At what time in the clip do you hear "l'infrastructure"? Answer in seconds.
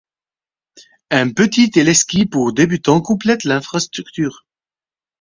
3.43-4.47